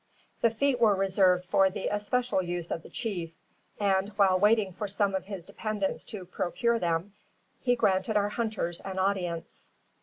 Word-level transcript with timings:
The 0.41 0.49
feet 0.49 0.79
were 0.81 0.95
reserved 0.95 1.45
for 1.45 1.69
the 1.69 1.87
especial 1.89 2.41
use 2.41 2.71
of 2.71 2.81
the 2.81 2.89
chief; 2.89 3.35
and, 3.79 4.09
while 4.17 4.39
waiting 4.39 4.73
for 4.73 4.87
some 4.87 5.13
of 5.13 5.25
his 5.25 5.43
dependents 5.43 6.05
to 6.05 6.25
procure 6.25 6.79
them, 6.79 7.13
he 7.59 7.75
granted 7.75 8.17
our 8.17 8.29
hunters 8.29 8.79
an 8.79 8.97
audience. 8.97 9.69